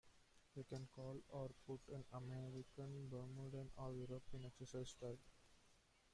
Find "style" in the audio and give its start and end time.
4.89-5.19